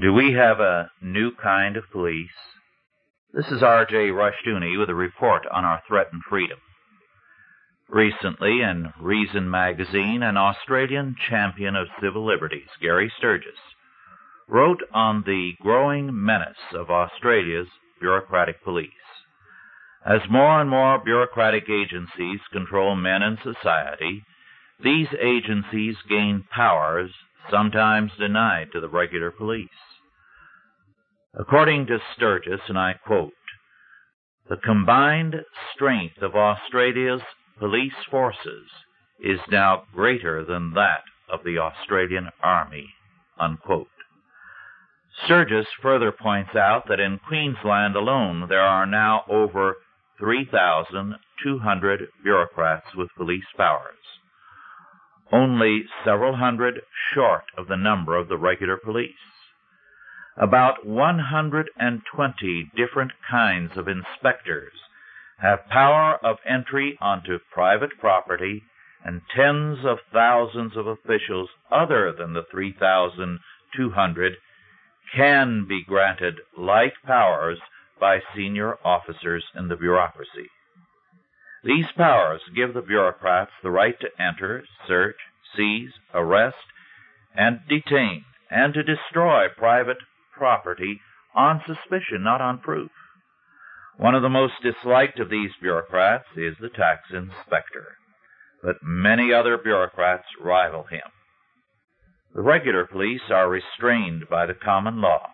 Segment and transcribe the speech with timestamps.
[0.00, 2.30] Do we have a new kind of police?
[3.34, 4.08] This is R.J.
[4.08, 6.58] Rushdoony with a report on our threatened freedom.
[7.90, 13.58] Recently, in Reason magazine, an Australian champion of civil liberties, Gary Sturgis,
[14.48, 17.68] wrote on the growing menace of Australia's
[18.00, 18.88] bureaucratic police.
[20.06, 24.24] As more and more bureaucratic agencies control men and society,
[24.82, 27.12] these agencies gain powers
[27.50, 29.68] sometimes denied to the regular police.
[31.34, 33.32] According to Sturgis, and I quote,
[34.48, 35.36] the combined
[35.74, 37.22] strength of Australia's
[37.58, 38.68] police forces
[39.20, 42.92] is now greater than that of the Australian Army,
[43.38, 43.88] unquote.
[45.24, 49.76] Sturgis further points out that in Queensland alone there are now over
[50.18, 53.96] 3,200 bureaucrats with police powers
[55.32, 56.82] only several hundred
[57.12, 59.16] short of the number of the regular police.
[60.36, 64.72] About 120 different kinds of inspectors
[65.38, 68.62] have power of entry onto private property
[69.04, 74.36] and tens of thousands of officials other than the 3,200
[75.14, 77.58] can be granted like powers
[78.00, 80.48] by senior officers in the bureaucracy.
[81.64, 85.16] These powers give the bureaucrats the right to enter, search,
[85.56, 86.56] seize, arrest,
[87.36, 89.98] and detain, and to destroy private
[90.36, 91.00] property
[91.34, 92.90] on suspicion, not on proof.
[93.96, 97.96] One of the most disliked of these bureaucrats is the tax inspector,
[98.62, 101.12] but many other bureaucrats rival him.
[102.34, 105.28] The regular police are restrained by the common law,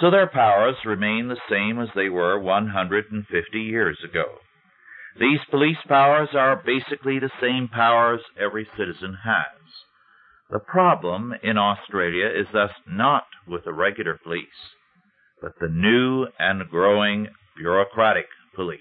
[0.00, 4.38] so their powers remain the same as they were 150 years ago.
[5.18, 9.58] These police powers are basically the same powers every citizen has.
[10.48, 14.46] The problem in Australia is thus not with the regular police,
[15.42, 18.80] but the new and growing bureaucratic police.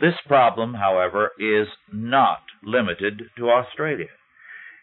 [0.00, 4.10] This problem, however, is not limited to Australia.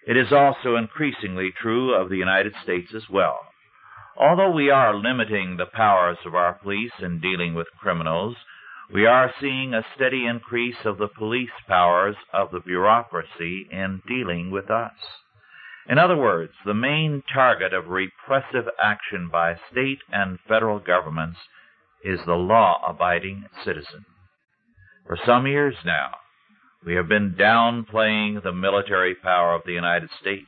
[0.07, 3.39] It is also increasingly true of the United States as well.
[4.17, 8.37] Although we are limiting the powers of our police in dealing with criminals,
[8.93, 14.51] we are seeing a steady increase of the police powers of the bureaucracy in dealing
[14.51, 14.91] with us.
[15.89, 21.39] In other words, the main target of repressive action by state and federal governments
[22.03, 24.05] is the law abiding citizen.
[25.07, 26.11] For some years now,
[26.85, 30.47] we have been downplaying the military power of the United States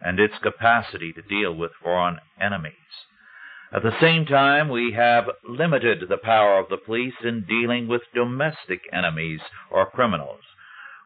[0.00, 2.74] and its capacity to deal with foreign enemies.
[3.74, 8.02] At the same time, we have limited the power of the police in dealing with
[8.14, 9.40] domestic enemies
[9.70, 10.42] or criminals.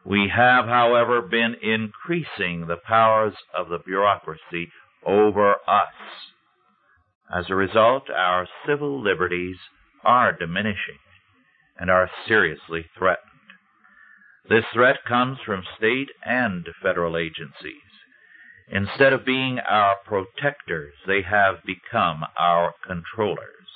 [0.05, 4.71] We have, however, been increasing the powers of the bureaucracy
[5.05, 5.93] over us.
[7.33, 9.57] As a result, our civil liberties
[10.03, 10.99] are diminishing
[11.77, 13.23] and are seriously threatened.
[14.49, 17.86] This threat comes from state and federal agencies.
[18.69, 23.67] Instead of being our protectors, they have become our controllers.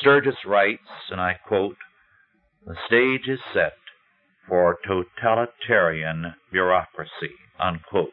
[0.00, 1.76] Sturgis writes, and I quote,
[2.66, 3.74] The stage is set
[4.48, 8.10] for totalitarian bureaucracy, unquote.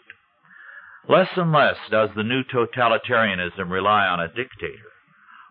[1.07, 4.91] Less and less does the new totalitarianism rely on a dictator.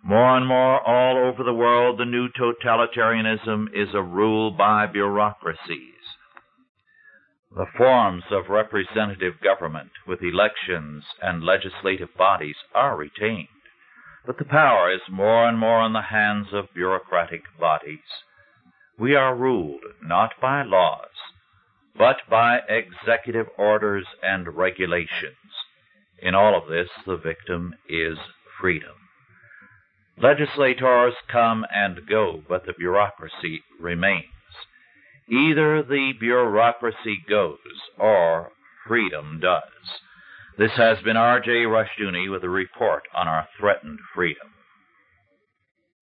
[0.03, 6.00] More and more all over the world, the new totalitarianism is a rule by bureaucracies.
[7.57, 13.49] The forms of representative government with elections and legislative bodies are retained,
[14.25, 18.23] but the power is more and more in the hands of bureaucratic bodies.
[18.97, 21.11] We are ruled not by laws,
[21.97, 25.35] but by executive orders and regulations.
[26.23, 28.17] In all of this, the victim is
[28.61, 28.95] freedom.
[30.17, 34.27] Legislators come and go, but the bureaucracy remains.
[35.31, 37.59] Either the bureaucracy goes
[37.99, 38.51] or
[38.87, 39.63] freedom does.
[40.59, 41.51] This has been R.J.
[41.65, 44.49] Rushdoony with a report on our threatened freedom.